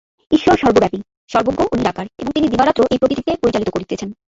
ঈশ্বর 0.31 0.55
সর্বব্যাপী, 0.57 0.99
সর্বজ্ঞ 1.29 1.59
ও 1.63 1.73
নিরাকার 1.75 2.05
এবং 2.19 2.31
তিনি 2.31 2.47
দিবারাত্র 2.47 2.81
এই 2.91 2.97
প্রকৃতিকে 2.97 3.31
পরিচালিত 3.41 3.69
করিতেছেন। 3.69 4.09